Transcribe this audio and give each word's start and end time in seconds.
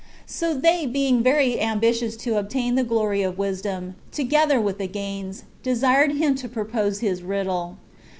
So 0.25 0.55
they 0.55 0.87
being 0.87 1.21
very 1.21 1.59
ambitious 1.61 2.17
to 2.25 2.39
obtain 2.39 2.73
the 2.73 2.83
glory 2.83 3.21
of 3.21 3.37
wisdom, 3.37 3.93
together 4.11 4.59
with 4.59 4.79
the 4.79 4.87
gains, 4.87 5.43
desired 5.61 6.13
him 6.13 6.33
to 6.37 6.49
propose 6.49 7.01
his 7.01 7.21
riddle. 7.21 7.77